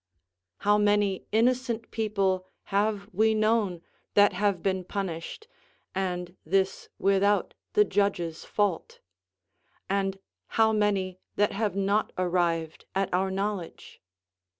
How 0.57 0.79
many 0.79 1.27
innocent 1.31 1.91
people 1.91 2.47
have 2.73 3.07
we 3.13 3.35
known 3.35 3.83
that 4.15 4.33
have 4.33 4.63
been 4.63 4.83
punished, 4.83 5.47
and 5.93 6.35
this 6.43 6.89
without 6.97 7.53
the 7.73 7.85
judge's 7.85 8.43
fault; 8.43 8.99
and 9.91 10.17
how 10.57 10.71
many 10.71 11.19
that 11.35 11.51
have 11.51 11.75
not 11.75 12.13
arrived 12.17 12.85
at 12.95 13.13
our 13.13 13.29
knowledge? 13.29 14.01